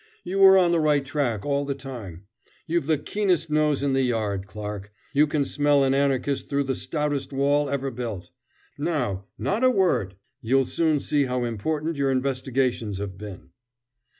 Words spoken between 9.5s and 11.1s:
a word! You'll soon